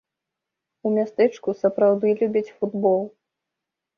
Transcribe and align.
У 0.89 0.93
мястэчку 0.95 1.49
сапраўды 1.61 2.15
любяць 2.21 2.53
футбол. 2.57 2.97